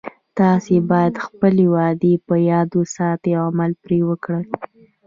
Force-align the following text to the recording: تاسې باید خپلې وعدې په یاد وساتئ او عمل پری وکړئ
تاسې 0.39 0.75
باید 0.91 1.15
خپلې 1.25 1.65
وعدې 1.75 2.13
په 2.27 2.35
یاد 2.51 2.69
وساتئ 2.81 3.31
او 3.39 3.45
عمل 3.51 3.71
پری 3.81 3.99
وکړئ 4.09 4.45